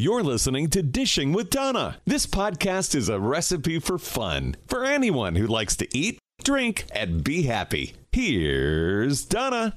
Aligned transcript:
You're 0.00 0.22
listening 0.22 0.70
to 0.70 0.82
Dishing 0.82 1.34
with 1.34 1.50
Donna. 1.50 1.98
This 2.06 2.26
podcast 2.26 2.94
is 2.94 3.10
a 3.10 3.20
recipe 3.20 3.78
for 3.78 3.98
fun 3.98 4.56
for 4.66 4.82
anyone 4.82 5.34
who 5.36 5.46
likes 5.46 5.76
to 5.76 5.94
eat, 5.94 6.18
drink, 6.42 6.86
and 6.90 7.22
be 7.22 7.42
happy. 7.42 7.92
Here's 8.10 9.26
Donna. 9.26 9.76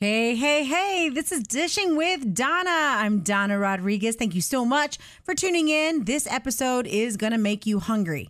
Hey, 0.00 0.34
hey, 0.34 0.64
hey, 0.64 1.08
this 1.08 1.32
is 1.32 1.44
Dishing 1.44 1.96
with 1.96 2.34
Donna. 2.34 2.68
I'm 2.68 3.20
Donna 3.20 3.58
Rodriguez. 3.58 4.16
Thank 4.16 4.34
you 4.34 4.42
so 4.42 4.66
much 4.66 4.98
for 5.24 5.34
tuning 5.34 5.70
in. 5.70 6.04
This 6.04 6.26
episode 6.30 6.86
is 6.86 7.16
going 7.16 7.32
to 7.32 7.38
make 7.38 7.64
you 7.64 7.78
hungry. 7.78 8.28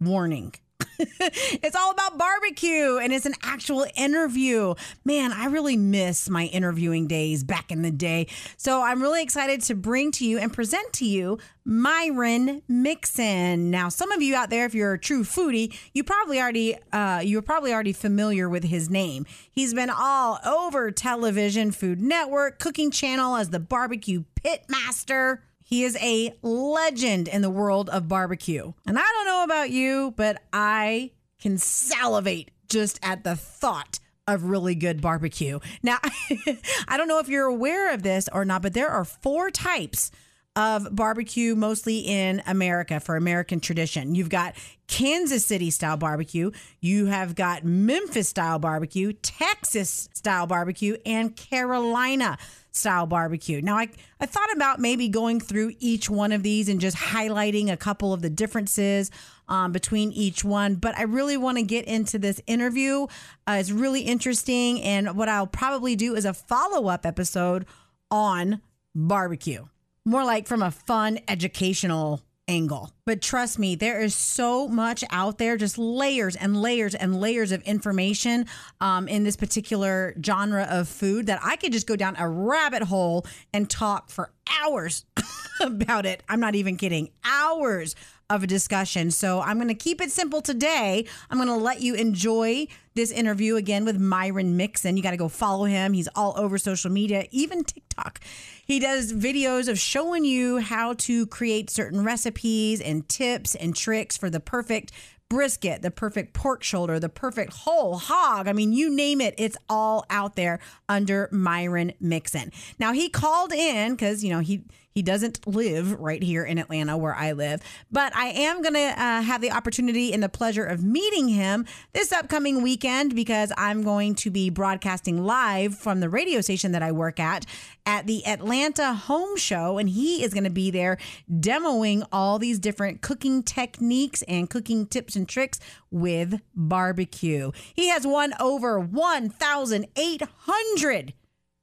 Warning. 0.00 0.52
it's 0.98 1.76
all 1.76 1.90
about 1.90 2.18
barbecue 2.18 2.98
and 2.98 3.12
it's 3.12 3.26
an 3.26 3.34
actual 3.42 3.86
interview. 3.96 4.74
Man, 5.04 5.32
I 5.32 5.46
really 5.46 5.76
miss 5.76 6.28
my 6.28 6.44
interviewing 6.46 7.06
days 7.06 7.44
back 7.44 7.70
in 7.70 7.82
the 7.82 7.90
day. 7.90 8.28
So 8.56 8.82
I'm 8.82 9.02
really 9.02 9.22
excited 9.22 9.60
to 9.62 9.74
bring 9.74 10.10
to 10.12 10.26
you 10.26 10.38
and 10.38 10.52
present 10.52 10.92
to 10.94 11.04
you 11.04 11.38
Myron 11.64 12.62
Mixon. 12.68 13.70
Now, 13.70 13.88
some 13.88 14.12
of 14.12 14.22
you 14.22 14.34
out 14.34 14.50
there, 14.50 14.66
if 14.66 14.74
you're 14.74 14.94
a 14.94 14.98
true 14.98 15.24
foodie, 15.24 15.74
you 15.92 16.04
probably 16.04 16.40
already 16.40 16.76
uh, 16.92 17.22
you're 17.24 17.42
probably 17.42 17.72
already 17.72 17.92
familiar 17.92 18.48
with 18.48 18.64
his 18.64 18.90
name. 18.90 19.26
He's 19.50 19.74
been 19.74 19.90
all 19.90 20.38
over 20.44 20.90
television, 20.90 21.70
Food 21.70 22.00
Network, 22.00 22.58
Cooking 22.58 22.90
Channel 22.90 23.36
as 23.36 23.50
the 23.50 23.60
barbecue 23.60 24.24
pit 24.36 24.64
master. 24.68 25.42
He 25.64 25.82
is 25.82 25.96
a 25.96 26.34
legend 26.42 27.26
in 27.26 27.42
the 27.42 27.50
world 27.50 27.88
of 27.88 28.06
barbecue. 28.06 28.74
And 28.86 28.98
I 28.98 29.02
don't 29.02 29.26
know 29.26 29.44
about 29.44 29.70
you, 29.70 30.12
but 30.16 30.42
I 30.52 31.10
can 31.40 31.58
salivate 31.58 32.50
just 32.68 33.00
at 33.02 33.24
the 33.24 33.34
thought 33.34 33.98
of 34.28 34.44
really 34.44 34.74
good 34.74 35.00
barbecue. 35.00 35.58
Now, 35.82 35.98
I 36.88 36.96
don't 36.96 37.08
know 37.08 37.18
if 37.18 37.28
you're 37.28 37.46
aware 37.46 37.92
of 37.92 38.02
this 38.02 38.28
or 38.32 38.44
not, 38.44 38.62
but 38.62 38.74
there 38.74 38.90
are 38.90 39.04
four 39.04 39.50
types 39.50 40.10
of 40.56 40.94
barbecue 40.94 41.54
mostly 41.54 41.98
in 41.98 42.42
America 42.46 43.00
for 43.00 43.16
American 43.16 43.60
tradition. 43.60 44.14
You've 44.14 44.28
got 44.28 44.54
Kansas 44.86 45.44
City 45.44 45.70
style 45.70 45.96
barbecue, 45.96 46.50
you 46.80 47.06
have 47.06 47.34
got 47.34 47.64
Memphis 47.64 48.28
style 48.28 48.58
barbecue, 48.58 49.12
Texas 49.12 50.08
style 50.12 50.46
barbecue, 50.46 50.96
and 51.04 51.34
Carolina 51.34 52.38
style 52.70 53.06
barbecue. 53.06 53.62
Now, 53.62 53.76
I, 53.78 53.88
I 54.20 54.26
thought 54.26 54.52
about 54.52 54.80
maybe 54.80 55.08
going 55.08 55.40
through 55.40 55.72
each 55.78 56.10
one 56.10 56.32
of 56.32 56.42
these 56.42 56.68
and 56.68 56.80
just 56.80 56.96
highlighting 56.96 57.70
a 57.70 57.76
couple 57.76 58.12
of 58.12 58.20
the 58.20 58.30
differences 58.30 59.10
um, 59.48 59.72
between 59.72 60.10
each 60.12 60.44
one, 60.44 60.76
but 60.76 60.96
I 60.98 61.02
really 61.02 61.36
want 61.36 61.58
to 61.58 61.62
get 61.62 61.84
into 61.86 62.18
this 62.18 62.40
interview. 62.46 63.06
Uh, 63.46 63.56
it's 63.60 63.70
really 63.70 64.00
interesting. 64.00 64.80
And 64.82 65.16
what 65.16 65.28
I'll 65.28 65.46
probably 65.46 65.96
do 65.96 66.14
is 66.14 66.24
a 66.24 66.34
follow 66.34 66.88
up 66.88 67.04
episode 67.06 67.66
on 68.10 68.60
barbecue, 68.94 69.66
more 70.04 70.24
like 70.24 70.46
from 70.46 70.62
a 70.62 70.70
fun, 70.70 71.18
educational 71.28 72.22
angle. 72.46 72.90
But 73.06 73.22
trust 73.22 73.58
me, 73.58 73.74
there 73.74 74.00
is 74.00 74.14
so 74.14 74.68
much 74.68 75.02
out 75.10 75.38
there, 75.38 75.56
just 75.56 75.78
layers 75.78 76.36
and 76.36 76.60
layers 76.60 76.94
and 76.94 77.20
layers 77.20 77.52
of 77.52 77.62
information 77.62 78.46
um, 78.80 79.08
in 79.08 79.24
this 79.24 79.36
particular 79.36 80.14
genre 80.24 80.66
of 80.70 80.88
food 80.88 81.26
that 81.26 81.40
I 81.42 81.56
could 81.56 81.72
just 81.72 81.86
go 81.86 81.96
down 81.96 82.16
a 82.18 82.28
rabbit 82.28 82.82
hole 82.82 83.26
and 83.52 83.68
talk 83.68 84.10
for 84.10 84.30
hours 84.60 85.04
about 85.60 86.06
it. 86.06 86.22
I'm 86.28 86.40
not 86.40 86.54
even 86.54 86.76
kidding. 86.76 87.10
Hours 87.24 87.94
of 88.30 88.42
a 88.42 88.46
discussion. 88.46 89.10
So 89.10 89.40
I'm 89.40 89.56
going 89.56 89.68
to 89.68 89.74
keep 89.74 90.00
it 90.00 90.10
simple 90.10 90.40
today. 90.40 91.04
I'm 91.30 91.36
going 91.36 91.48
to 91.48 91.54
let 91.54 91.82
you 91.82 91.94
enjoy 91.94 92.66
this 92.94 93.10
interview 93.10 93.56
again 93.56 93.84
with 93.84 93.98
Myron 94.00 94.56
Mixon. 94.56 94.96
You 94.96 95.02
got 95.02 95.10
to 95.10 95.16
go 95.16 95.28
follow 95.28 95.64
him. 95.64 95.92
He's 95.92 96.08
all 96.14 96.34
over 96.36 96.56
social 96.56 96.90
media, 96.90 97.26
even 97.30 97.64
TikTok. 97.64 98.20
He 98.64 98.78
does 98.78 99.12
videos 99.12 99.68
of 99.68 99.78
showing 99.78 100.24
you 100.24 100.58
how 100.58 100.94
to 100.94 101.26
create 101.26 101.68
certain 101.68 102.02
recipes 102.02 102.80
and 102.80 103.06
tips 103.08 103.54
and 103.54 103.76
tricks 103.76 104.16
for 104.16 104.30
the 104.30 104.40
perfect 104.40 104.92
brisket, 105.28 105.82
the 105.82 105.90
perfect 105.90 106.32
pork 106.32 106.62
shoulder, 106.62 106.98
the 106.98 107.08
perfect 107.08 107.52
whole 107.52 107.96
hog. 107.96 108.46
I 108.46 108.52
mean, 108.52 108.72
you 108.72 108.94
name 108.94 109.20
it, 109.20 109.34
it's 109.36 109.56
all 109.68 110.06
out 110.08 110.36
there 110.36 110.60
under 110.88 111.28
Myron 111.32 111.92
Mixon. 112.00 112.52
Now, 112.78 112.92
he 112.92 113.08
called 113.08 113.52
in 113.52 113.92
because, 113.92 114.22
you 114.22 114.30
know, 114.30 114.40
he 114.40 114.64
he 114.94 115.02
doesn't 115.02 115.46
live 115.46 116.00
right 116.00 116.22
here 116.22 116.44
in 116.44 116.56
Atlanta 116.56 116.96
where 116.96 117.16
I 117.16 117.32
live, 117.32 117.60
but 117.90 118.14
I 118.14 118.26
am 118.26 118.62
going 118.62 118.74
to 118.74 118.80
uh, 118.80 119.22
have 119.22 119.40
the 119.40 119.50
opportunity 119.50 120.12
and 120.12 120.22
the 120.22 120.28
pleasure 120.28 120.64
of 120.64 120.84
meeting 120.84 121.26
him 121.28 121.66
this 121.92 122.12
upcoming 122.12 122.62
weekend 122.62 123.16
because 123.16 123.52
I'm 123.56 123.82
going 123.82 124.14
to 124.16 124.30
be 124.30 124.50
broadcasting 124.50 125.24
live 125.24 125.76
from 125.76 125.98
the 125.98 126.08
radio 126.08 126.40
station 126.40 126.70
that 126.72 126.82
I 126.82 126.92
work 126.92 127.18
at 127.18 127.44
at 127.84 128.06
the 128.06 128.24
Atlanta 128.24 128.94
Home 128.94 129.36
Show. 129.36 129.78
And 129.78 129.90
he 129.90 130.22
is 130.22 130.32
going 130.32 130.44
to 130.44 130.50
be 130.50 130.70
there 130.70 130.98
demoing 131.28 132.06
all 132.12 132.38
these 132.38 132.60
different 132.60 133.02
cooking 133.02 133.42
techniques 133.42 134.22
and 134.22 134.48
cooking 134.48 134.86
tips 134.86 135.16
and 135.16 135.28
tricks 135.28 135.58
with 135.90 136.40
barbecue. 136.54 137.50
He 137.74 137.88
has 137.88 138.06
won 138.06 138.32
over 138.38 138.78
1,800 138.78 141.14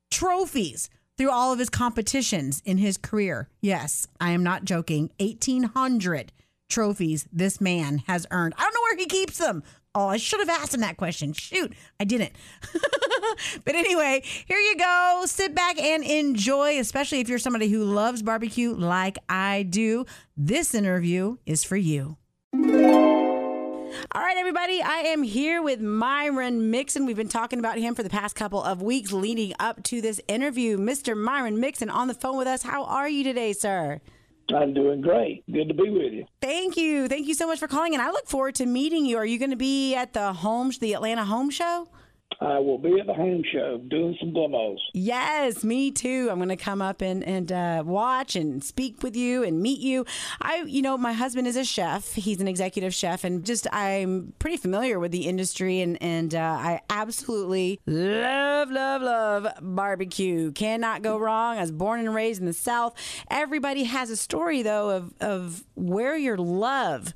trophies 0.09 0.89
through 1.21 1.29
all 1.29 1.53
of 1.53 1.59
his 1.59 1.69
competitions 1.69 2.63
in 2.65 2.79
his 2.79 2.97
career. 2.97 3.47
Yes, 3.61 4.07
I 4.19 4.31
am 4.31 4.41
not 4.41 4.65
joking. 4.65 5.11
1,800 5.19 6.31
trophies 6.67 7.27
this 7.31 7.61
man 7.61 7.99
has 8.07 8.25
earned. 8.31 8.55
I 8.57 8.63
don't 8.63 8.73
know 8.73 8.81
where 8.81 8.97
he 8.97 9.05
keeps 9.05 9.37
them. 9.37 9.61
Oh, 9.93 10.07
I 10.07 10.17
should 10.17 10.39
have 10.39 10.49
asked 10.49 10.73
him 10.73 10.81
that 10.81 10.97
question. 10.97 11.33
Shoot, 11.33 11.73
I 11.99 12.05
didn't. 12.05 12.31
but 13.63 13.75
anyway, 13.75 14.23
here 14.47 14.57
you 14.57 14.75
go. 14.77 15.21
Sit 15.27 15.53
back 15.53 15.77
and 15.77 16.03
enjoy, 16.03 16.79
especially 16.79 17.19
if 17.19 17.29
you're 17.29 17.37
somebody 17.37 17.67
who 17.67 17.83
loves 17.83 18.23
barbecue 18.23 18.73
like 18.73 19.19
I 19.29 19.61
do. 19.61 20.07
This 20.35 20.73
interview 20.73 21.37
is 21.45 21.63
for 21.63 21.77
you. 21.77 22.17
All 24.09 24.21
right, 24.21 24.35
everybody, 24.35 24.81
I 24.81 24.99
am 25.07 25.21
here 25.21 25.61
with 25.61 25.79
Myron 25.79 26.71
Mixon. 26.71 27.05
We've 27.05 27.15
been 27.15 27.29
talking 27.29 27.59
about 27.59 27.77
him 27.77 27.93
for 27.93 28.03
the 28.03 28.09
past 28.09 28.35
couple 28.35 28.61
of 28.61 28.81
weeks 28.81 29.11
leading 29.11 29.53
up 29.59 29.83
to 29.83 30.01
this 30.01 30.19
interview. 30.27 30.77
Mr. 30.77 31.15
Myron 31.15 31.59
Mixon 31.59 31.89
on 31.89 32.07
the 32.07 32.13
phone 32.13 32.37
with 32.37 32.47
us. 32.47 32.63
How 32.63 32.83
are 32.85 33.07
you 33.07 33.23
today, 33.23 33.53
sir? 33.53 34.01
I'm 34.53 34.73
doing 34.73 35.01
great. 35.01 35.43
Good 35.51 35.67
to 35.67 35.73
be 35.73 35.89
with 35.89 36.13
you. 36.13 36.25
Thank 36.41 36.77
you. 36.77 37.07
Thank 37.07 37.27
you 37.27 37.35
so 37.35 37.47
much 37.47 37.59
for 37.59 37.67
calling. 37.67 37.93
And 37.93 38.01
I 38.01 38.09
look 38.09 38.27
forward 38.27 38.55
to 38.55 38.65
meeting 38.65 39.05
you. 39.05 39.17
Are 39.17 39.25
you 39.25 39.37
going 39.37 39.51
to 39.51 39.57
be 39.57 39.95
at 39.95 40.13
the 40.13 40.33
home, 40.33 40.71
the 40.79 40.93
Atlanta 40.93 41.23
Home 41.23 41.49
Show? 41.49 41.87
I 42.41 42.57
will 42.57 42.79
be 42.79 42.99
at 42.99 43.05
the 43.05 43.13
home 43.13 43.43
show 43.53 43.77
doing 43.87 44.17
some 44.19 44.33
demos. 44.33 44.79
Yes, 44.93 45.63
me 45.63 45.91
too. 45.91 46.27
I'm 46.31 46.39
going 46.39 46.49
to 46.49 46.55
come 46.55 46.81
up 46.81 47.01
and 47.01 47.23
and 47.23 47.51
uh, 47.51 47.83
watch 47.85 48.35
and 48.35 48.63
speak 48.63 49.03
with 49.03 49.15
you 49.15 49.43
and 49.43 49.61
meet 49.61 49.79
you. 49.79 50.05
I, 50.41 50.63
you 50.63 50.81
know, 50.81 50.97
my 50.97 51.13
husband 51.13 51.45
is 51.45 51.55
a 51.55 51.63
chef. 51.63 52.13
He's 52.13 52.41
an 52.41 52.47
executive 52.47 52.95
chef, 52.95 53.23
and 53.23 53.45
just 53.45 53.67
I'm 53.71 54.33
pretty 54.39 54.57
familiar 54.57 54.99
with 54.99 55.11
the 55.11 55.27
industry, 55.27 55.81
and 55.81 56.01
and 56.01 56.33
uh, 56.33 56.39
I 56.39 56.81
absolutely 56.89 57.79
love, 57.85 58.71
love, 58.71 59.03
love 59.03 59.47
barbecue. 59.61 60.51
Cannot 60.51 61.03
go 61.03 61.19
wrong. 61.19 61.57
I 61.57 61.61
was 61.61 61.71
born 61.71 61.99
and 61.99 62.15
raised 62.15 62.39
in 62.39 62.47
the 62.47 62.53
South. 62.53 62.95
Everybody 63.29 63.83
has 63.83 64.09
a 64.09 64.17
story 64.17 64.63
though 64.63 64.89
of 64.89 65.13
of 65.21 65.63
where 65.75 66.17
your 66.17 66.37
love 66.37 67.13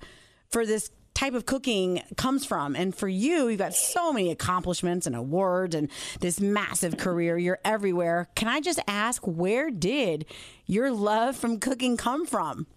for 0.50 0.68
this 0.68 0.91
type 1.16 1.34
of 1.34 1.48
cooking 1.48 2.03
comes 2.18 2.46
from. 2.46 2.76
And 2.76 2.94
for 2.94 3.08
you, 3.08 3.48
you've 3.48 3.58
got 3.58 3.74
so 3.74 4.14
many 4.14 4.30
accomplishments 4.30 5.08
and 5.08 5.16
awards 5.16 5.74
and 5.74 5.90
this 6.20 6.40
massive 6.40 6.98
career. 6.98 7.38
You're 7.38 7.59
everywhere. 7.66 8.28
Can 8.36 8.48
I 8.48 8.62
just 8.62 8.80
ask, 8.88 9.26
where 9.26 9.72
did 9.72 10.26
your 10.68 10.92
love 10.92 11.36
from 11.36 11.59
cooking 11.59 11.98
come 11.98 12.28
from? 12.28 12.68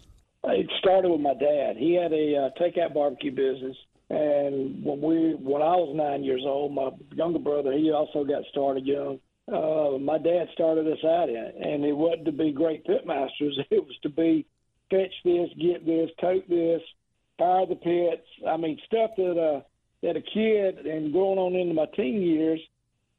It 0.44 0.70
started 0.78 1.10
with 1.10 1.20
my 1.20 1.34
dad. 1.34 1.76
He 1.76 1.94
had 1.94 2.12
a 2.12 2.36
uh, 2.36 2.50
takeout 2.60 2.94
barbecue 2.94 3.32
business. 3.32 3.76
And 4.08 4.82
when 4.82 5.02
we, 5.02 5.34
when 5.34 5.60
I 5.60 5.76
was 5.76 5.94
nine 5.94 6.24
years 6.24 6.42
old, 6.46 6.72
my 6.72 6.90
younger 7.12 7.40
brother, 7.40 7.72
he 7.72 7.92
also 7.92 8.24
got 8.24 8.44
started 8.50 8.86
young. 8.86 9.18
Uh, 9.52 9.98
my 9.98 10.18
dad 10.18 10.46
started 10.52 10.86
us 10.86 11.04
out 11.04 11.28
in 11.28 11.36
it, 11.36 11.54
and 11.60 11.84
it 11.84 11.92
wasn't 11.92 12.26
to 12.26 12.32
be 12.32 12.52
great 12.52 12.86
pitmasters. 12.86 13.52
It 13.70 13.84
was 13.84 13.96
to 14.02 14.08
be 14.08 14.46
fetch 14.90 15.12
this, 15.24 15.50
get 15.60 15.84
this, 15.84 16.10
tote 16.20 16.48
this, 16.48 16.80
fire 17.38 17.66
the 17.66 17.76
pits. 17.76 18.26
I 18.46 18.56
mean, 18.56 18.78
stuff 18.86 19.12
that 19.16 19.38
uh, 19.40 19.60
that 20.02 20.16
a 20.16 20.20
kid 20.20 20.86
and 20.86 21.12
going 21.12 21.38
on 21.38 21.54
into 21.54 21.74
my 21.74 21.86
teen 21.96 22.20
years, 22.20 22.60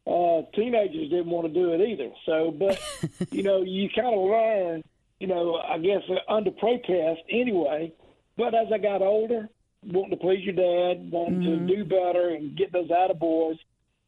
uh, 0.05 0.41
teenagers 0.55 1.09
didn't 1.09 1.29
want 1.29 1.47
to 1.47 1.53
do 1.53 1.73
it 1.73 1.81
either. 1.81 2.09
So, 2.25 2.51
but 2.51 2.79
you 3.31 3.43
know, 3.43 3.61
you 3.61 3.89
kind 3.95 4.13
of 4.13 4.29
learn, 4.29 4.83
you 5.19 5.27
know, 5.27 5.55
I 5.55 5.77
guess 5.77 6.01
uh, 6.09 6.31
under 6.31 6.51
protest 6.51 7.21
anyway. 7.29 7.93
But 8.37 8.53
as 8.53 8.67
I 8.73 8.77
got 8.77 9.01
older, 9.01 9.49
wanting 9.83 10.11
to 10.11 10.17
please 10.17 10.45
your 10.45 10.55
dad, 10.55 11.11
wanting 11.11 11.41
mm-hmm. 11.41 11.67
to 11.67 11.75
do 11.75 11.83
better 11.83 12.29
and 12.29 12.57
get 12.57 12.71
those 12.71 12.91
out 12.91 13.11
of 13.11 13.19
boys, 13.19 13.57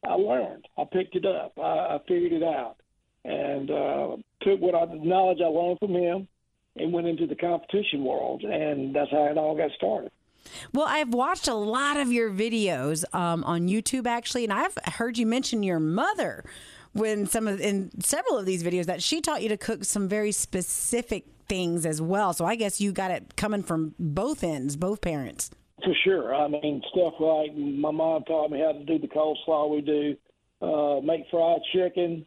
I 0.06 0.14
learned. 0.14 0.66
I 0.78 0.84
picked 0.90 1.16
it 1.16 1.26
up. 1.26 1.52
I, 1.58 1.96
I 1.96 1.98
figured 2.08 2.32
it 2.32 2.42
out, 2.42 2.76
and 3.24 3.70
uh, 3.70 4.16
took 4.42 4.60
what 4.60 4.74
I, 4.74 4.86
the 4.86 4.96
knowledge 4.96 5.38
I 5.42 5.48
learned 5.48 5.78
from 5.78 5.94
him 5.94 6.28
and 6.76 6.92
went 6.92 7.06
into 7.06 7.26
the 7.26 7.36
competition 7.36 8.04
world, 8.04 8.42
and 8.42 8.94
that's 8.94 9.10
how 9.10 9.24
it 9.24 9.38
all 9.38 9.56
got 9.56 9.70
started. 9.76 10.10
Well, 10.72 10.86
I've 10.88 11.14
watched 11.14 11.48
a 11.48 11.54
lot 11.54 11.96
of 11.96 12.12
your 12.12 12.30
videos 12.30 13.04
um, 13.14 13.44
on 13.44 13.68
YouTube 13.68 14.06
actually, 14.06 14.44
and 14.44 14.52
I've 14.52 14.76
heard 14.94 15.16
you 15.18 15.26
mention 15.26 15.62
your 15.62 15.80
mother 15.80 16.44
when 16.92 17.26
some 17.26 17.48
of 17.48 17.60
in 17.60 17.90
several 18.02 18.38
of 18.38 18.44
these 18.44 18.62
videos 18.62 18.86
that 18.86 19.02
she 19.02 19.20
taught 19.20 19.42
you 19.42 19.48
to 19.48 19.56
cook 19.56 19.84
some 19.84 20.08
very 20.08 20.32
specific 20.32 21.24
things 21.48 21.86
as 21.86 22.00
well. 22.00 22.32
So 22.32 22.44
I 22.44 22.56
guess 22.56 22.80
you 22.80 22.92
got 22.92 23.10
it 23.10 23.36
coming 23.36 23.62
from 23.62 23.94
both 23.98 24.42
ends, 24.42 24.76
both 24.76 25.00
parents. 25.00 25.50
For 25.84 25.94
sure. 26.04 26.34
I 26.34 26.48
mean, 26.48 26.82
stuff 26.92 27.14
like 27.18 27.54
my 27.56 27.90
mom 27.90 28.24
taught 28.24 28.50
me 28.50 28.60
how 28.60 28.72
to 28.72 28.84
do 28.84 28.98
the 28.98 29.08
coleslaw 29.08 29.70
we 29.70 29.80
do, 29.80 30.16
uh, 30.60 31.00
make 31.00 31.24
fried 31.30 31.60
chicken, 31.72 32.24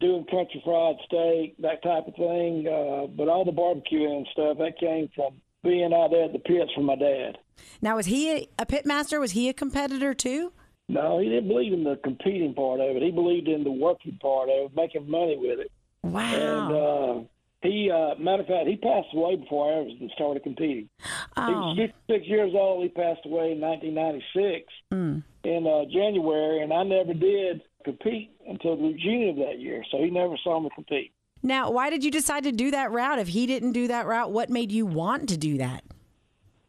doing 0.00 0.24
country 0.30 0.60
fried 0.64 0.96
steak, 1.06 1.56
that 1.60 1.82
type 1.82 2.06
of 2.06 2.14
thing. 2.14 2.66
Uh, 2.66 3.06
but 3.06 3.28
all 3.28 3.44
the 3.44 3.52
barbecue 3.52 4.04
and 4.10 4.26
stuff 4.32 4.58
that 4.58 4.78
came 4.78 5.08
from 5.14 5.34
being 5.62 5.92
out 5.92 6.10
there 6.10 6.24
at 6.24 6.32
the 6.32 6.38
pits 6.38 6.70
from 6.74 6.84
my 6.84 6.96
dad. 6.96 7.38
Now, 7.80 7.96
was 7.96 8.06
he 8.06 8.30
a, 8.30 8.48
a 8.58 8.66
pit 8.66 8.86
master? 8.86 9.18
Was 9.20 9.32
he 9.32 9.48
a 9.48 9.52
competitor 9.54 10.14
too? 10.14 10.52
No, 10.88 11.18
he 11.18 11.28
didn't 11.28 11.48
believe 11.48 11.72
in 11.72 11.82
the 11.82 11.96
competing 12.04 12.54
part 12.54 12.78
of 12.80 12.94
it. 12.96 13.02
He 13.02 13.10
believed 13.10 13.48
in 13.48 13.64
the 13.64 13.72
working 13.72 14.18
part 14.20 14.48
of 14.48 14.70
it, 14.70 14.76
making 14.76 15.10
money 15.10 15.36
with 15.36 15.58
it. 15.58 15.72
Wow. 16.04 16.22
And 16.68 16.72
uh, 16.76 17.28
he, 17.62 17.90
uh, 17.90 18.14
matter 18.20 18.42
of 18.42 18.48
fact, 18.48 18.68
he 18.68 18.76
passed 18.76 19.08
away 19.12 19.34
before 19.34 19.72
I 19.72 19.80
ever 19.80 19.90
started 20.14 20.44
competing. 20.44 20.88
oh. 21.36 21.74
He 21.74 21.80
was 21.82 21.90
56 22.08 22.26
years 22.28 22.52
old. 22.54 22.84
He 22.84 22.88
passed 22.90 23.26
away 23.26 23.52
in 23.52 23.60
1996 23.60 24.72
Mm. 24.92 25.24
in 25.42 25.66
uh, 25.66 25.84
January, 25.92 26.62
and 26.62 26.72
I 26.72 26.84
never 26.84 27.12
did 27.14 27.62
compete 27.84 28.30
until 28.48 28.76
the 28.76 28.96
June 28.98 29.30
of 29.30 29.36
that 29.36 29.60
year. 29.60 29.82
So 29.90 29.98
he 29.98 30.10
never 30.10 30.36
saw 30.42 30.60
me 30.60 30.70
compete. 30.74 31.12
Now, 31.42 31.70
why 31.70 31.90
did 31.90 32.02
you 32.04 32.10
decide 32.10 32.44
to 32.44 32.52
do 32.52 32.70
that 32.70 32.90
route? 32.90 33.18
If 33.18 33.28
he 33.28 33.46
didn't 33.46 33.72
do 33.72 33.88
that 33.88 34.06
route, 34.06 34.30
what 34.30 34.50
made 34.50 34.72
you 34.72 34.86
want 34.86 35.28
to 35.28 35.36
do 35.36 35.58
that? 35.58 35.84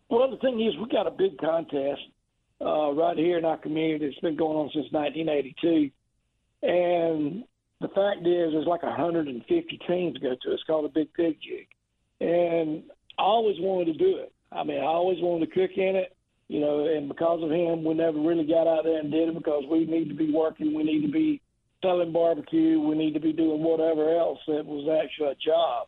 Well, 0.09 0.29
the 0.29 0.37
thing 0.37 0.61
is, 0.61 0.77
we 0.77 0.87
got 0.89 1.07
a 1.07 1.11
big 1.11 1.37
contest 1.37 2.01
uh, 2.61 2.91
right 2.91 3.17
here 3.17 3.37
in 3.37 3.45
our 3.45 3.57
community. 3.57 4.05
It's 4.05 4.19
been 4.19 4.35
going 4.35 4.57
on 4.57 4.69
since 4.73 4.91
1982, 4.91 5.91
and 6.63 7.43
the 7.81 7.87
fact 7.89 8.25
is, 8.25 8.53
there's 8.53 8.67
like 8.67 8.83
150 8.83 9.79
teams 9.87 10.17
go 10.17 10.29
to. 10.29 10.33
it. 10.33 10.53
It's 10.53 10.63
called 10.63 10.85
the 10.85 10.89
Big 10.89 11.13
Pig 11.13 11.37
Jig, 11.41 11.67
and 12.21 12.83
I 13.17 13.23
always 13.23 13.57
wanted 13.59 13.93
to 13.93 13.97
do 13.97 14.17
it. 14.17 14.31
I 14.51 14.63
mean, 14.63 14.79
I 14.79 14.85
always 14.85 15.19
wanted 15.21 15.47
to 15.47 15.51
cook 15.51 15.77
in 15.77 15.95
it, 15.95 16.15
you 16.47 16.59
know. 16.59 16.85
And 16.87 17.07
because 17.07 17.43
of 17.43 17.51
him, 17.51 17.83
we 17.83 17.93
never 17.93 18.19
really 18.19 18.45
got 18.45 18.67
out 18.67 18.85
there 18.85 18.99
and 18.99 19.11
did 19.11 19.29
it 19.29 19.35
because 19.35 19.63
we 19.69 19.85
need 19.85 20.07
to 20.09 20.15
be 20.15 20.31
working. 20.31 20.73
We 20.73 20.83
need 20.83 21.01
to 21.01 21.11
be 21.11 21.41
selling 21.81 22.11
barbecue. 22.11 22.79
We 22.79 22.95
need 22.95 23.13
to 23.13 23.19
be 23.19 23.33
doing 23.33 23.63
whatever 23.63 24.17
else 24.17 24.39
that 24.47 24.65
was 24.65 24.87
actually 25.03 25.29
a 25.29 25.35
job. 25.35 25.87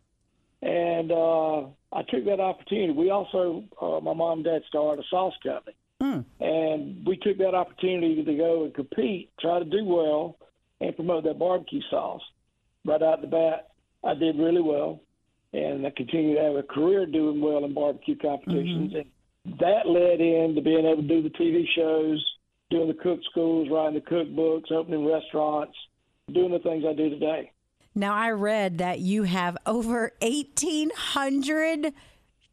And 0.62 1.10
uh, 1.10 1.60
I 1.96 2.02
took 2.08 2.24
that 2.26 2.40
opportunity. 2.40 2.92
We 2.92 3.10
also, 3.10 3.64
uh, 3.80 4.00
my 4.00 4.12
mom 4.12 4.38
and 4.38 4.44
dad 4.44 4.62
started 4.68 5.02
a 5.02 5.08
sauce 5.08 5.34
company. 5.42 5.76
Mm. 6.02 6.24
And 6.40 7.06
we 7.06 7.16
took 7.16 7.38
that 7.38 7.54
opportunity 7.54 8.22
to 8.24 8.34
go 8.34 8.64
and 8.64 8.74
compete, 8.74 9.30
try 9.40 9.58
to 9.58 9.64
do 9.64 9.84
well, 9.84 10.36
and 10.80 10.94
promote 10.96 11.24
that 11.24 11.38
barbecue 11.38 11.82
sauce. 11.90 12.22
Right 12.84 13.02
out 13.02 13.20
the 13.20 13.26
bat, 13.26 13.70
I 14.02 14.14
did 14.14 14.38
really 14.38 14.62
well, 14.62 15.00
and 15.52 15.86
I 15.86 15.90
continued 15.90 16.36
to 16.36 16.42
have 16.42 16.56
a 16.56 16.62
career 16.62 17.04
doing 17.04 17.40
well 17.40 17.64
in 17.64 17.74
barbecue 17.74 18.16
competitions. 18.16 18.94
And 18.94 19.58
that 19.58 19.86
led 19.86 20.20
into 20.20 20.62
being 20.62 20.86
able 20.86 21.02
to 21.02 21.08
do 21.08 21.22
the 21.22 21.30
TV 21.30 21.64
shows, 21.76 22.24
doing 22.70 22.88
the 22.88 22.94
cook 22.94 23.20
schools, 23.30 23.68
writing 23.70 23.94
the 23.94 24.10
cookbooks, 24.10 24.70
opening 24.72 25.06
restaurants, 25.06 25.76
doing 26.32 26.52
the 26.52 26.58
things 26.60 26.84
I 26.88 26.92
do 26.92 27.10
today. 27.10 27.50
Now, 27.94 28.14
I 28.14 28.30
read 28.30 28.78
that 28.78 29.00
you 29.00 29.24
have 29.24 29.56
over 29.66 30.12
1,800 30.22 31.92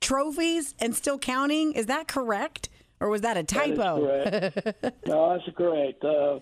trophies 0.02 0.74
and 0.80 0.96
still 0.96 1.20
counting. 1.20 1.74
Is 1.74 1.86
that 1.86 2.08
correct? 2.08 2.70
Or 3.00 3.10
was 3.10 3.22
that 3.22 3.38
a 3.38 3.42
That 3.42 3.48
typo? 3.48 4.00
correct. 4.00 5.06
no, 5.08 5.38
that's 5.38 5.56
correct. 5.56 6.04
Uh, 6.04 6.40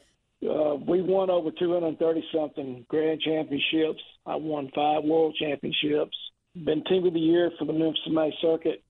uh, 0.50 0.76
we 0.76 1.02
won 1.02 1.30
over 1.30 1.52
230 1.52 2.24
something 2.34 2.86
grand 2.88 3.22
championships. 3.22 4.02
I 4.26 4.36
won 4.36 4.72
five 4.74 5.04
world 5.04 5.36
championships. 5.40 6.16
Been 6.64 6.84
team 6.86 7.06
of 7.06 7.14
the 7.14 7.20
year 7.20 7.52
for 7.60 7.66
the 7.66 7.74
Memphis 7.74 8.00
May 8.10 8.34
Circuit 8.42 8.82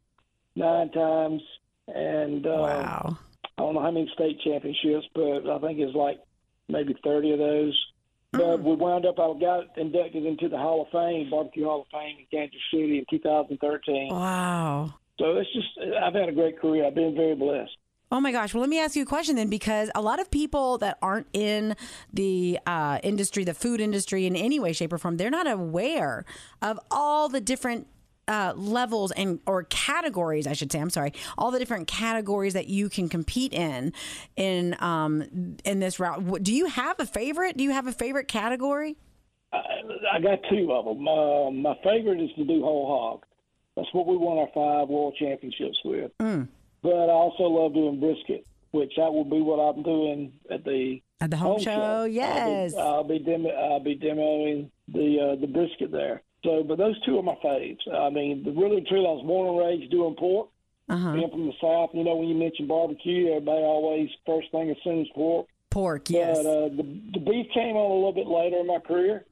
nine 0.55 0.91
times, 0.91 1.41
and 1.87 2.45
uh, 2.45 2.49
wow. 2.49 3.17
I 3.57 3.61
don't 3.61 3.73
know 3.73 3.81
how 3.81 3.91
many 3.91 4.09
state 4.13 4.39
championships, 4.43 5.07
but 5.13 5.49
I 5.49 5.59
think 5.59 5.79
it's 5.79 5.95
like 5.95 6.19
maybe 6.67 6.95
30 7.03 7.31
of 7.33 7.39
those. 7.39 7.85
But 8.31 8.61
we 8.63 8.75
wound 8.75 9.05
up, 9.05 9.17
I 9.17 9.31
got 9.39 9.77
inducted 9.77 10.25
into 10.25 10.49
the 10.49 10.57
Hall 10.57 10.81
of 10.81 10.89
Fame, 10.91 11.29
Barbecue 11.29 11.63
Hall 11.63 11.81
of 11.81 11.87
Fame 11.87 12.17
in 12.19 12.25
Kansas 12.29 12.59
City 12.69 12.97
in 12.97 13.05
2013. 13.09 14.09
Wow. 14.11 14.93
So 15.17 15.37
it's 15.37 15.51
just, 15.53 15.67
I've 16.03 16.13
had 16.13 16.27
a 16.27 16.33
great 16.33 16.59
career. 16.59 16.85
I've 16.85 16.95
been 16.95 17.15
very 17.15 17.35
blessed. 17.35 17.71
Oh 18.11 18.19
my 18.19 18.31
gosh. 18.31 18.53
Well, 18.53 18.61
let 18.61 18.69
me 18.69 18.79
ask 18.79 18.95
you 18.95 19.03
a 19.03 19.05
question 19.05 19.37
then, 19.37 19.49
because 19.49 19.89
a 19.95 20.01
lot 20.01 20.19
of 20.19 20.29
people 20.29 20.77
that 20.79 20.97
aren't 21.01 21.27
in 21.33 21.75
the 22.13 22.59
uh, 22.65 22.99
industry, 23.03 23.45
the 23.45 23.53
food 23.53 23.79
industry 23.79 24.25
in 24.25 24.35
any 24.35 24.59
way, 24.59 24.73
shape, 24.73 24.91
or 24.93 24.97
form, 24.97 25.17
they're 25.17 25.31
not 25.31 25.49
aware 25.49 26.25
of 26.61 26.79
all 26.91 27.29
the 27.29 27.41
different 27.41 27.87
uh, 28.27 28.53
levels 28.55 29.11
and 29.11 29.39
or 29.45 29.63
categories, 29.63 30.47
I 30.47 30.53
should 30.53 30.71
say. 30.71 30.79
I'm 30.79 30.89
sorry, 30.89 31.13
all 31.37 31.51
the 31.51 31.59
different 31.59 31.87
categories 31.87 32.53
that 32.53 32.67
you 32.67 32.89
can 32.89 33.09
compete 33.09 33.53
in 33.53 33.93
in 34.35 34.75
um, 34.79 35.57
in 35.63 35.79
this 35.79 35.99
route. 35.99 36.43
Do 36.43 36.53
you 36.53 36.65
have 36.67 36.99
a 36.99 37.05
favorite? 37.05 37.57
Do 37.57 37.63
you 37.63 37.71
have 37.71 37.87
a 37.87 37.91
favorite 37.91 38.27
category? 38.27 38.97
I, 39.53 39.59
I 40.13 40.19
got 40.19 40.39
two 40.49 40.71
of 40.73 40.85
them. 40.85 41.07
Uh, 41.07 41.51
my 41.51 41.75
favorite 41.83 42.21
is 42.21 42.29
to 42.37 42.45
do 42.45 42.61
whole 42.61 42.87
hog. 42.87 43.25
That's 43.75 43.93
what 43.93 44.07
we 44.07 44.15
won 44.15 44.37
our 44.37 44.47
five 44.53 44.89
world 44.89 45.15
championships 45.19 45.77
with. 45.83 46.11
But 46.17 46.93
I 46.93 47.11
also 47.11 47.43
love 47.43 47.73
doing 47.73 47.99
brisket, 47.99 48.45
which 48.71 48.93
that 48.97 49.11
will 49.11 49.25
be 49.25 49.41
what 49.41 49.57
I'm 49.57 49.83
doing 49.83 50.33
at 50.51 50.63
the 50.63 51.01
At 51.19 51.31
the 51.31 51.37
home 51.37 51.59
show, 51.59 52.03
yes. 52.03 52.73
I'll 52.75 53.03
be, 53.03 53.15
I'll 53.15 53.19
be, 53.19 53.25
demo, 53.25 53.49
I'll 53.49 53.79
be 53.79 53.97
demoing 53.97 54.69
the 54.87 55.19
uh, 55.19 55.41
the 55.41 55.47
brisket 55.47 55.91
there. 55.91 56.21
So, 56.45 56.63
but 56.63 56.77
those 56.77 56.95
two 57.01 57.17
are 57.17 57.23
my 57.23 57.35
faves. 57.43 57.81
I 57.91 58.09
mean, 58.09 58.43
the 58.43 58.51
really 58.51 58.77
and 58.77 58.87
truly, 58.87 59.07
I 59.07 59.11
was 59.11 59.25
born 59.25 59.49
and 59.49 59.57
raised 59.57 59.91
doing 59.91 60.15
pork. 60.15 60.49
Uh-huh. 60.87 61.13
Being 61.13 61.29
from 61.31 61.47
the 61.47 61.53
south, 61.59 61.89
you 61.95 62.03
know, 62.03 62.15
when 62.15 62.27
you 62.27 62.35
mention 62.35 62.67
barbecue, 62.67 63.29
everybody 63.29 63.63
always 63.63 64.07
first 64.23 64.51
thing 64.51 64.69
assumes 64.69 65.07
pork. 65.15 65.47
Pork, 65.71 66.09
yes. 66.11 66.37
But 66.37 66.45
uh, 66.45 66.69
the, 66.69 67.01
the 67.13 67.19
beef 67.19 67.47
came 67.53 67.75
on 67.75 67.89
a 67.89 67.95
little 67.95 68.13
bit 68.13 68.27
later 68.27 68.57
in 68.57 68.67
my 68.67 68.77
career, 68.77 69.25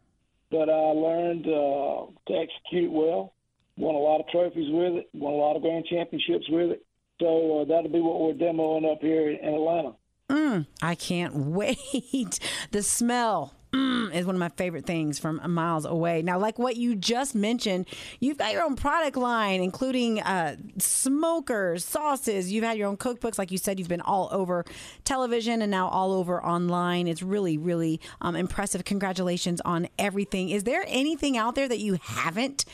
but 0.50 0.68
I 0.68 0.92
learned 0.98 1.45
uh, 1.45 2.10
to 2.27 2.33
execute 2.33 2.92
well. 2.92 3.33
Won 3.77 3.94
a 3.94 4.00
lot 4.00 4.19
of 4.19 4.27
trophies 4.30 4.71
with 4.71 4.94
it. 4.95 5.09
Won 5.13 5.33
a 5.33 5.38
lot 5.38 5.56
of 5.56 5.62
grand 5.62 5.86
championships 5.86 6.50
with 6.50 6.71
it. 6.71 6.86
So 7.21 7.62
uh, 7.62 7.66
that'll 7.66 7.92
be 7.92 8.01
what 8.01 8.19
we're 8.19 8.33
demoing 8.33 8.92
up 8.92 9.01
here 9.01 9.30
in 9.30 9.54
Atlanta. 9.54 9.94
Mm, 10.30 10.66
I 10.81 10.95
can't 10.95 11.36
wait. 11.54 12.39
The 12.71 12.81
smell 12.81 13.54
mm, 13.73 14.13
is 14.13 14.25
one 14.25 14.35
of 14.35 14.39
my 14.39 14.49
favorite 14.49 14.85
things 14.85 15.19
from 15.19 15.41
miles 15.51 15.85
away. 15.85 16.21
Now, 16.21 16.37
like 16.37 16.59
what 16.59 16.77
you 16.77 16.95
just 16.95 17.35
mentioned, 17.35 17.87
you've 18.19 18.37
got 18.37 18.53
your 18.53 18.63
own 18.63 18.75
product 18.75 19.17
line, 19.17 19.61
including 19.61 20.21
uh, 20.21 20.55
smokers, 20.77 21.83
sauces. 21.83 22.51
You've 22.51 22.63
had 22.63 22.77
your 22.77 22.87
own 22.87 22.97
cookbooks. 22.97 23.37
Like 23.37 23.51
you 23.51 23.57
said, 23.57 23.80
you've 23.80 23.87
been 23.87 24.01
all 24.01 24.30
over 24.31 24.65
television 25.03 25.61
and 25.61 25.71
now 25.71 25.87
all 25.89 26.13
over 26.13 26.44
online. 26.44 27.07
It's 27.07 27.23
really, 27.23 27.57
really 27.57 27.99
um, 28.21 28.35
impressive. 28.35 28.85
Congratulations 28.85 29.61
on 29.65 29.87
everything. 29.97 30.49
Is 30.49 30.63
there 30.63 30.85
anything 30.87 31.37
out 31.37 31.56
there 31.56 31.68
that 31.68 31.80
you 31.80 31.97
haven't 32.01 32.65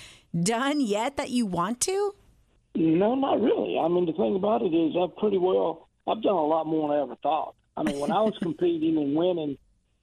done 0.43 0.81
yet 0.81 1.17
that 1.17 1.29
you 1.29 1.45
want 1.45 1.79
to? 1.81 2.13
No, 2.75 3.15
not 3.15 3.41
really. 3.41 3.77
I 3.79 3.87
mean, 3.87 4.05
the 4.05 4.13
thing 4.13 4.35
about 4.35 4.61
it 4.61 4.73
is, 4.73 4.95
I've 4.99 5.15
pretty 5.17 5.37
well, 5.37 5.87
I've 6.07 6.21
done 6.21 6.35
a 6.35 6.45
lot 6.45 6.67
more 6.67 6.89
than 6.89 6.97
I 6.97 7.01
ever 7.01 7.15
thought. 7.21 7.55
I 7.75 7.83
mean, 7.83 7.99
when 7.99 8.11
I 8.11 8.21
was 8.21 8.37
competing 8.41 8.97
and 8.97 9.15
winning, 9.15 9.57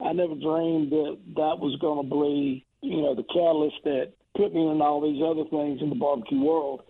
I 0.04 0.12
never 0.12 0.34
dreamed 0.34 0.92
that 0.92 1.18
that 1.36 1.58
was 1.58 1.76
going 1.80 2.08
to 2.08 2.14
be, 2.14 2.64
you 2.82 3.02
know, 3.02 3.14
the 3.14 3.24
catalyst 3.24 3.76
that 3.84 4.12
put 4.36 4.54
me 4.54 4.68
in 4.68 4.82
all 4.82 5.00
these 5.00 5.22
other 5.24 5.48
things 5.48 5.80
in 5.80 5.88
the 5.88 5.96
barbecue 5.96 6.40
world. 6.40 6.82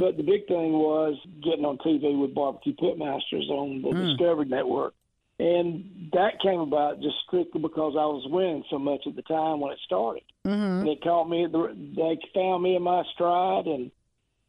But 0.00 0.16
the 0.16 0.24
big 0.24 0.46
thing 0.48 0.72
was 0.72 1.16
getting 1.42 1.64
on 1.64 1.78
TV 1.78 2.18
with 2.20 2.34
Barbecue 2.34 2.74
Pitmasters 2.74 3.48
on 3.48 3.82
the 3.82 3.92
Discovery 3.92 4.46
Network. 4.46 4.94
And 5.38 6.10
that 6.12 6.40
came 6.42 6.58
about 6.58 7.00
just 7.00 7.14
strictly 7.26 7.60
because 7.60 7.94
I 7.94 8.06
was 8.06 8.26
winning 8.28 8.64
so 8.70 8.78
much 8.78 9.02
at 9.06 9.14
the 9.14 9.22
time 9.22 9.60
when 9.60 9.70
it 9.70 9.78
started. 9.84 10.24
Mm-hmm. 10.44 10.88
It 10.88 11.02
caught 11.02 11.28
me, 11.28 11.46
the, 11.46 11.76
they 11.94 12.18
found 12.34 12.64
me 12.64 12.74
in 12.74 12.82
my 12.82 13.04
stride, 13.14 13.66
and 13.66 13.92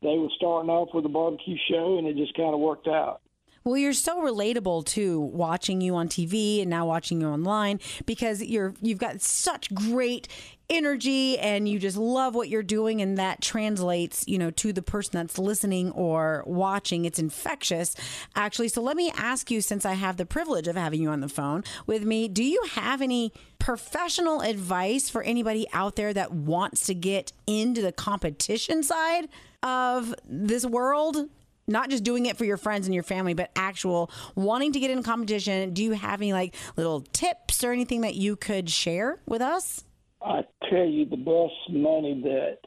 they 0.02 0.18
were 0.18 0.34
starting 0.36 0.72
off 0.72 0.90
with 0.94 1.06
a 1.06 1.10
barbecue 1.10 1.58
show, 1.70 2.00
and 2.00 2.08
it 2.08 2.18
just 2.18 2.36
kind 2.36 2.56
of 2.56 2.60
worked 2.60 2.88
out. 2.88 3.22
Well, 3.64 3.78
you're 3.78 3.94
so 3.94 4.22
relatable 4.22 4.86
too, 4.86 5.20
watching 5.20 5.82
you 5.82 5.96
on 5.96 6.08
TV 6.08 6.62
and 6.62 6.70
now 6.70 6.86
watching 6.86 7.22
you 7.22 7.28
online 7.28 7.80
because 8.06 8.42
you're 8.42 8.74
you've 8.82 9.00
got 9.00 9.22
such 9.22 9.74
great 9.74 10.28
energy 10.70 11.38
and 11.40 11.68
you 11.68 11.80
just 11.80 11.98
love 11.98 12.36
what 12.36 12.48
you're 12.48 12.64
doing 12.64 13.02
and 13.02 13.18
that 13.18 13.42
translates, 13.42 14.24
you 14.28 14.38
know, 14.38 14.52
to 14.52 14.72
the 14.72 14.82
person 14.82 15.12
that's 15.14 15.40
listening 15.40 15.92
or 15.92 16.44
watching. 16.46 17.06
It's 17.06 17.20
infectious, 17.20 17.96
actually. 18.36 18.70
So 18.70 18.82
let 18.82 18.96
me 18.96 19.12
ask 19.16 19.50
you 19.50 19.62
since 19.62 19.86
I 19.86 19.94
have 19.94 20.18
the 20.18 20.26
privilege 20.26 20.68
of 20.68 20.76
having 20.76 21.02
you 21.02 21.10
on 21.10 21.22
the 21.22 21.30
phone 21.30 21.64
with 21.88 22.04
me, 22.04 22.28
do 22.28 22.44
you 22.44 22.64
have 22.72 23.02
any 23.02 23.34
professional 23.58 24.42
advice 24.42 25.10
for 25.10 25.24
anybody 25.24 25.68
out 25.74 25.96
there 25.96 26.14
that 26.14 26.32
wants 26.32 26.86
to 26.86 26.94
get 26.94 27.34
into 27.48 27.82
the 27.82 27.92
competition 27.92 28.84
side 28.84 29.28
of 29.64 30.14
this 30.26 30.66
world? 30.66 31.30
Not 31.70 31.90
just 31.90 32.04
doing 32.04 32.26
it 32.26 32.38
for 32.38 32.46
your 32.46 32.58
friends 32.58 32.88
and 32.88 32.94
your 32.94 33.04
family, 33.04 33.34
but 33.34 33.52
actual 33.56 34.12
wanting 34.36 34.74
to 34.74 34.80
get 34.80 34.92
in 34.92 35.04
competition. 35.04 35.74
Do 35.74 35.84
you 35.84 35.92
have 35.94 36.22
any 36.22 36.34
like 36.34 36.56
little 36.76 37.02
tips 37.02 37.64
or 37.64 37.72
anything 37.72 38.02
that 38.02 38.16
you 38.16 38.36
could 38.36 38.70
share 38.70 39.20
with 39.26 39.42
us? 39.42 39.86
I 40.22 40.42
tell 40.70 40.86
you, 40.86 41.06
the 41.06 41.18
best 41.18 41.72
money 41.72 42.22
that 42.24 42.58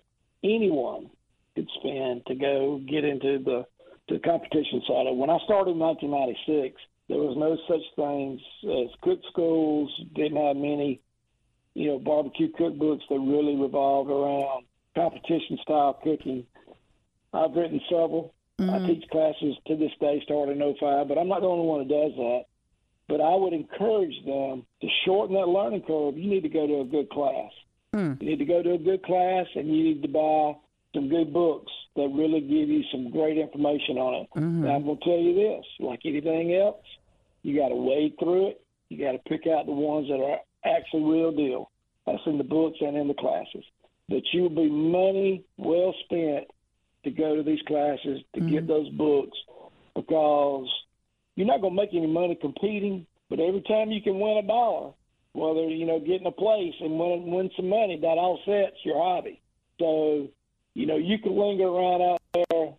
anyone 0.43 1.11
could 1.55 1.69
spend 1.79 2.25
to 2.27 2.35
go 2.35 2.81
get 2.89 3.05
into 3.05 3.39
the 3.45 3.67
the 4.09 4.19
competition 4.19 4.83
side 4.87 5.07
of. 5.07 5.17
When 5.17 5.31
I 5.31 5.39
started 5.45 5.73
in 5.73 5.79
1996, 5.79 6.81
there 7.09 7.19
was 7.19 7.37
no 7.37 7.57
such 7.69 7.85
things 7.97 8.41
as 8.65 8.91
cook 9.03 9.21
schools. 9.31 9.91
Didn't 10.15 10.45
have 10.45 10.57
many, 10.57 11.01
you 11.75 11.89
know, 11.89 11.99
barbecue 11.99 12.51
cookbooks 12.53 13.03
that 13.09 13.19
really 13.19 13.57
revolved 13.57 14.11
around 14.11 14.65
competition 14.95 15.59
style 15.63 15.99
cooking. 16.03 16.47
I've 17.33 17.55
written 17.55 17.81
several. 17.89 18.35
I 18.71 18.79
mm-hmm. 18.79 18.87
teach 18.87 19.09
classes 19.11 19.57
to 19.67 19.77
this 19.77 19.93
day, 20.01 20.21
starting 20.25 20.61
in 20.61 20.77
05, 20.79 21.09
but 21.09 21.19
I'm 21.19 21.29
not 21.29 21.41
the 21.41 21.47
only 21.47 21.67
one 21.67 21.83
who 21.83 21.89
does 21.89 22.17
that. 22.17 22.43
But 23.09 23.21
I 23.21 23.35
would 23.35 23.53
encourage 23.53 24.15
them 24.25 24.65
to 24.81 24.89
shorten 25.05 25.35
that 25.35 25.49
learning 25.49 25.83
curve. 25.87 26.17
You 26.17 26.31
need 26.31 26.43
to 26.43 26.49
go 26.49 26.67
to 26.67 26.81
a 26.81 26.85
good 26.85 27.11
class. 27.11 27.51
Mm. 27.95 28.23
You 28.23 28.31
need 28.31 28.39
to 28.39 28.45
go 28.45 28.63
to 28.63 28.75
a 28.75 28.79
good 28.79 29.03
class, 29.03 29.47
and 29.55 29.69
you 29.69 29.85
need 29.85 30.03
to 30.03 30.09
buy 30.09 30.55
some 30.95 31.09
good 31.09 31.33
books 31.33 31.73
that 31.97 32.09
really 32.09 32.41
give 32.41 32.69
you 32.69 32.83
some 32.91 33.11
great 33.11 33.37
information 33.37 33.99
on 33.99 34.23
it. 34.23 34.29
Mm-hmm. 34.37 34.65
Now, 34.65 34.77
I'm 34.77 34.85
going 34.85 34.99
to 34.99 35.05
tell 35.05 35.19
you 35.19 35.35
this: 35.35 35.65
like 35.81 36.01
anything 36.05 36.55
else, 36.55 36.87
you 37.43 37.59
got 37.59 37.69
to 37.69 37.77
wade 37.77 38.15
through 38.19 38.51
it. 38.51 38.65
You 38.89 38.99
got 38.99 39.13
to 39.13 39.19
pick 39.29 39.47
out 39.47 39.67
the 39.67 39.73
ones 39.73 40.09
that 40.09 40.21
are 40.21 40.39
actually 40.65 41.05
real 41.05 41.33
deal. 41.33 41.71
That's 42.07 42.23
in 42.27 42.39
the 42.39 42.45
books 42.45 42.79
and 42.81 42.97
in 42.97 43.09
the 43.09 43.15
classes. 43.15 43.65
That 44.09 44.23
you'll 44.33 44.51
be 44.51 44.69
money 44.69 45.45
well 45.57 45.95
spent 46.05 46.47
to 47.05 47.11
go 47.11 47.37
to 47.37 47.43
these 47.43 47.63
classes 47.67 48.21
to 48.35 48.41
get 48.41 48.67
those 48.67 48.89
books 48.91 49.37
because 49.95 50.69
you're 51.37 51.47
not 51.47 51.61
going 51.61 51.75
to 51.75 51.81
make 51.81 51.95
any 51.95 52.07
money 52.07 52.37
competing, 52.41 53.07
but 53.29 53.41
every 53.41 53.63
time 53.63 53.91
you 53.91 54.03
can 54.03 54.19
win 54.21 54.39
a 54.39 54.47
dollar, 54.47 54.93
whether 55.33 55.69
you 55.69 55.87
know 55.87 55.99
getting 55.99 56.27
a 56.27 56.33
place 56.33 56.75
and 56.81 56.99
win 56.99 57.31
win 57.31 57.51
some 57.57 57.69
money, 57.69 57.99
that 58.01 58.07
offsets 58.07 58.77
your 58.85 59.03
hobby. 59.03 59.41
So, 59.79 60.29
you 60.75 60.87
know, 60.87 60.97
you 60.97 61.19
can 61.19 61.37
linger 61.37 61.67
around 61.67 62.03
out 62.03 62.21
there 62.35 62.45
a 62.53 62.75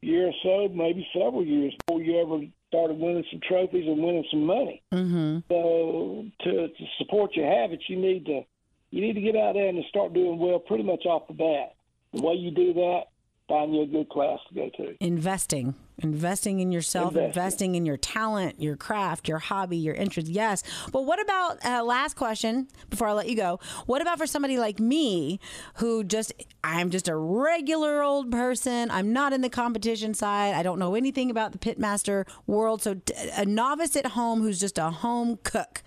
year 0.00 0.28
or 0.28 0.32
so, 0.42 0.74
maybe 0.74 1.06
several 1.12 1.44
years 1.44 1.74
before 1.86 2.02
you 2.02 2.20
ever 2.20 2.44
started 2.68 2.98
winning 2.98 3.24
some 3.30 3.40
trophies 3.46 3.86
and 3.86 4.02
winning 4.02 4.24
some 4.30 4.46
money. 4.46 4.82
Mm-hmm. 4.92 5.38
So, 5.48 6.24
to, 6.44 6.68
to 6.68 6.84
support 6.98 7.36
your 7.36 7.46
habits, 7.46 7.84
you 7.88 7.96
need 7.96 8.26
to 8.26 8.42
you 8.90 9.00
need 9.00 9.14
to 9.14 9.20
get 9.20 9.36
out 9.36 9.54
there 9.54 9.68
and 9.68 9.84
start 9.88 10.12
doing 10.12 10.38
well 10.38 10.58
pretty 10.58 10.84
much 10.84 11.06
off 11.06 11.26
the 11.26 11.34
bat. 11.34 11.74
The 12.12 12.22
way 12.22 12.34
you 12.34 12.50
do 12.50 12.74
that, 12.74 13.04
find 13.52 13.74
you 13.74 13.82
a 13.82 13.86
good 13.86 14.08
class 14.08 14.38
to 14.48 14.54
go 14.54 14.70
to. 14.78 14.96
Investing, 15.00 15.74
investing 15.98 16.60
in 16.60 16.72
yourself, 16.72 17.10
Investing. 17.12 17.26
investing 17.26 17.74
in 17.74 17.84
your 17.84 17.98
talent, 17.98 18.60
your 18.62 18.76
craft, 18.76 19.28
your 19.28 19.38
hobby, 19.38 19.76
your 19.76 19.94
interest. 19.94 20.28
Yes. 20.28 20.62
But 20.90 21.04
what 21.04 21.20
about, 21.20 21.62
uh, 21.62 21.84
last 21.84 22.16
question 22.16 22.68
before 22.88 23.08
I 23.08 23.12
let 23.12 23.28
you 23.28 23.36
go? 23.36 23.60
What 23.84 24.00
about 24.00 24.16
for 24.16 24.26
somebody 24.26 24.58
like 24.58 24.80
me 24.80 25.38
who 25.74 26.02
just, 26.02 26.32
I'm 26.64 26.88
just 26.88 27.08
a 27.08 27.14
regular 27.16 28.02
old 28.02 28.32
person. 28.32 28.90
I'm 28.90 29.12
not 29.12 29.34
in 29.34 29.42
the 29.42 29.50
competition 29.50 30.14
side. 30.14 30.54
I 30.54 30.62
don't 30.62 30.78
know 30.78 30.94
anything 30.94 31.30
about 31.30 31.52
the 31.52 31.58
pitmaster 31.58 32.26
world. 32.46 32.82
So, 32.82 33.00
a 33.36 33.44
novice 33.44 33.96
at 33.96 34.06
home 34.06 34.40
who's 34.40 34.58
just 34.60 34.78
a 34.78 34.90
home 34.90 35.38
cook. 35.42 35.82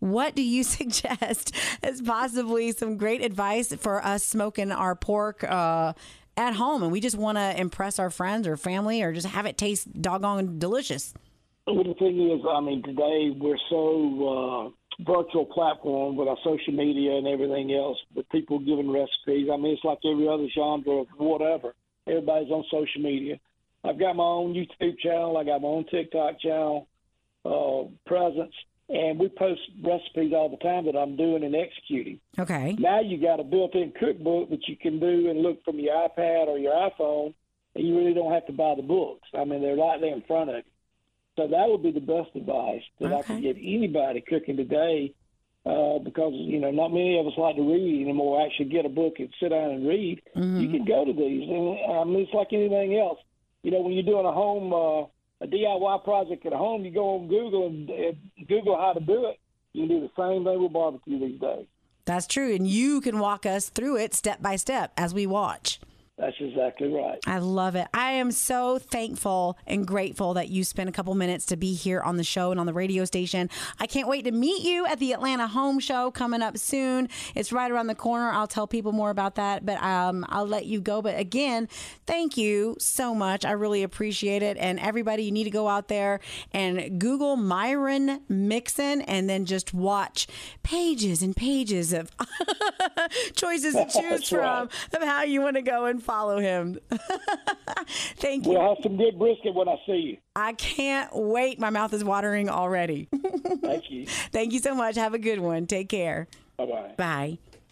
What 0.00 0.34
do 0.34 0.42
you 0.42 0.62
suggest 0.78 1.54
as 1.82 2.02
possibly 2.02 2.72
some 2.72 2.98
great 2.98 3.22
advice 3.22 3.74
for 3.74 4.04
us 4.04 4.22
smoking 4.22 4.70
our 4.70 4.94
pork 4.94 5.42
uh, 5.44 5.94
at 6.36 6.54
home 6.54 6.82
and 6.82 6.92
we 6.92 7.00
just 7.00 7.16
want 7.16 7.38
to 7.38 7.60
impress 7.60 7.98
our 7.98 8.10
friends 8.10 8.46
or 8.46 8.56
family 8.56 9.02
or 9.02 9.12
just 9.12 9.26
have 9.26 9.46
it 9.46 9.56
taste 9.56 10.00
doggone 10.00 10.58
delicious? 10.58 11.14
Well, 11.66 11.82
the 11.82 11.94
thing 11.94 12.30
is, 12.30 12.44
I 12.48 12.60
mean, 12.60 12.82
today 12.82 13.34
we're 13.36 13.58
so 13.68 14.70
uh, 14.70 15.02
virtual 15.04 15.46
platform 15.46 16.16
with 16.16 16.28
our 16.28 16.36
social 16.44 16.72
media 16.72 17.16
and 17.16 17.26
everything 17.26 17.74
else, 17.74 17.98
with 18.14 18.28
people 18.28 18.58
giving 18.58 18.90
recipes. 18.90 19.48
I 19.52 19.56
mean, 19.56 19.72
it's 19.74 19.84
like 19.84 19.98
every 20.04 20.28
other 20.28 20.46
genre 20.54 21.00
of 21.00 21.06
whatever. 21.16 21.74
Everybody's 22.06 22.50
on 22.50 22.64
social 22.70 23.02
media. 23.02 23.40
I've 23.84 23.98
got 23.98 24.16
my 24.16 24.24
own 24.24 24.54
YouTube 24.54 24.98
channel. 24.98 25.36
I 25.36 25.44
got 25.44 25.60
my 25.60 25.68
own 25.68 25.86
TikTok 25.90 26.40
channel, 26.40 26.88
uh, 27.44 27.88
presence, 28.06 28.54
and 28.88 29.18
we 29.18 29.28
post 29.28 29.60
recipes 29.82 30.32
all 30.34 30.48
the 30.48 30.56
time 30.58 30.86
that 30.86 30.96
I'm 30.96 31.16
doing 31.16 31.42
and 31.44 31.54
executing. 31.56 32.20
Okay. 32.38 32.76
Now 32.78 33.00
you 33.00 33.20
got 33.20 33.40
a 33.40 33.44
built-in 33.44 33.92
cookbook 33.98 34.50
that 34.50 34.68
you 34.68 34.76
can 34.76 35.00
do 35.00 35.28
and 35.28 35.42
look 35.42 35.64
from 35.64 35.78
your 35.80 35.94
iPad 35.94 36.46
or 36.46 36.58
your 36.58 36.72
iPhone, 36.74 37.34
and 37.74 37.86
you 37.86 37.96
really 37.98 38.14
don't 38.14 38.32
have 38.32 38.46
to 38.46 38.52
buy 38.52 38.74
the 38.76 38.82
books. 38.82 39.28
I 39.34 39.44
mean, 39.44 39.60
they're 39.60 39.76
right 39.76 40.00
there 40.00 40.14
in 40.14 40.22
front 40.22 40.50
of 40.50 40.56
you. 40.56 40.62
So 41.36 41.48
that 41.48 41.68
would 41.68 41.82
be 41.82 41.90
the 41.90 42.00
best 42.00 42.30
advice 42.34 42.82
that 43.00 43.12
I 43.12 43.16
Okay. 43.16 43.34
could 43.34 43.42
give 43.42 43.56
anybody 43.58 44.22
cooking 44.22 44.56
today, 44.56 45.12
uh, 45.66 45.98
because 45.98 46.32
you 46.32 46.58
know 46.60 46.70
not 46.70 46.92
many 46.92 47.18
of 47.18 47.26
us 47.26 47.34
like 47.36 47.56
to 47.56 47.62
read 47.62 48.02
anymore. 48.02 48.40
Actually, 48.40 48.66
get 48.70 48.86
a 48.86 48.88
book 48.88 49.14
and 49.18 49.28
sit 49.40 49.50
down 49.50 49.70
and 49.72 49.86
read. 49.86 50.22
You 50.62 50.68
can 50.68 50.84
go 50.86 51.04
to 51.04 51.12
these, 51.12 51.42
and 51.48 51.76
I 51.92 52.04
mean 52.04 52.20
it's 52.20 52.32
like 52.32 52.52
anything 52.52 52.96
else. 52.98 53.18
You 53.62 53.72
know, 53.72 53.80
when 53.80 53.92
you're 53.94 54.04
doing 54.04 54.24
a 54.24 54.32
home 54.32 54.72
uh, 54.72 55.06
a 55.40 55.46
DIY 55.46 56.04
project 56.04 56.46
at 56.46 56.52
home, 56.52 56.84
you 56.84 56.90
go 56.90 57.16
on 57.16 57.28
Google 57.28 57.66
and, 57.66 57.88
Google 58.48 58.76
how 58.76 58.92
to 58.92 59.00
do 59.00 59.26
it. 59.26 59.38
You 59.72 59.86
can 59.86 59.88
do 59.88 60.00
the 60.00 60.10
same 60.16 60.44
thing 60.44 60.62
with 60.62 60.72
barbecue 60.72 61.18
these 61.18 61.40
days. 61.40 61.66
That's 62.06 62.26
true. 62.26 62.54
And 62.54 62.66
you 62.66 63.00
can 63.00 63.18
walk 63.18 63.44
us 63.44 63.68
through 63.68 63.96
it 63.96 64.14
step 64.14 64.40
by 64.40 64.56
step 64.56 64.92
as 64.96 65.12
we 65.12 65.26
watch. 65.26 65.80
That's 66.18 66.36
exactly 66.40 66.88
right. 66.88 67.18
I 67.26 67.38
love 67.38 67.76
it. 67.76 67.88
I 67.92 68.12
am 68.12 68.30
so 68.32 68.78
thankful 68.78 69.58
and 69.66 69.86
grateful 69.86 70.32
that 70.34 70.48
you 70.48 70.64
spent 70.64 70.88
a 70.88 70.92
couple 70.92 71.14
minutes 71.14 71.44
to 71.46 71.58
be 71.58 71.74
here 71.74 72.00
on 72.00 72.16
the 72.16 72.24
show 72.24 72.50
and 72.50 72.58
on 72.58 72.64
the 72.64 72.72
radio 72.72 73.04
station. 73.04 73.50
I 73.78 73.86
can't 73.86 74.08
wait 74.08 74.24
to 74.24 74.32
meet 74.32 74.62
you 74.62 74.86
at 74.86 74.98
the 74.98 75.12
Atlanta 75.12 75.46
Home 75.46 75.78
Show 75.78 76.10
coming 76.10 76.40
up 76.40 76.56
soon. 76.56 77.10
It's 77.34 77.52
right 77.52 77.70
around 77.70 77.88
the 77.88 77.94
corner. 77.94 78.30
I'll 78.30 78.46
tell 78.46 78.66
people 78.66 78.92
more 78.92 79.10
about 79.10 79.34
that, 79.34 79.66
but 79.66 79.82
um, 79.82 80.24
I'll 80.30 80.46
let 80.46 80.64
you 80.64 80.80
go. 80.80 81.02
But 81.02 81.18
again, 81.18 81.68
thank 82.06 82.38
you 82.38 82.76
so 82.78 83.14
much. 83.14 83.44
I 83.44 83.50
really 83.50 83.82
appreciate 83.82 84.42
it. 84.42 84.56
And 84.56 84.80
everybody, 84.80 85.24
you 85.24 85.32
need 85.32 85.44
to 85.44 85.50
go 85.50 85.68
out 85.68 85.88
there 85.88 86.20
and 86.50 86.98
Google 86.98 87.36
Myron 87.36 88.22
Mixon 88.26 89.02
and 89.02 89.28
then 89.28 89.44
just 89.44 89.74
watch 89.74 90.26
pages 90.62 91.22
and 91.22 91.36
pages 91.36 91.92
of 91.92 92.10
choices 93.34 93.74
to 93.74 93.84
choose 93.84 93.92
That's 93.92 94.28
from 94.30 94.38
right. 94.40 94.94
of 94.94 95.02
how 95.02 95.22
you 95.22 95.42
want 95.42 95.56
to 95.56 95.62
go 95.62 95.84
and 95.84 96.02
follow 96.06 96.38
him. 96.38 96.78
Thank 98.16 98.46
you. 98.46 98.52
We'll 98.52 98.68
have 98.68 98.78
some 98.82 98.96
good 98.96 99.18
brisket 99.18 99.54
when 99.54 99.68
I 99.68 99.76
see 99.84 99.92
you. 99.92 100.16
I 100.34 100.52
can't 100.54 101.14
wait. 101.14 101.58
My 101.58 101.70
mouth 101.70 101.92
is 101.92 102.04
watering 102.04 102.48
already. 102.48 103.08
Thank 103.60 103.90
you. 103.90 104.06
Thank 104.32 104.52
you 104.52 104.60
so 104.60 104.74
much. 104.74 104.96
Have 104.96 105.14
a 105.14 105.18
good 105.18 105.40
one. 105.40 105.66
Take 105.66 105.88
care. 105.88 106.28
Bye 106.56 106.66
bye. 106.66 106.94
Bye. 106.96 107.38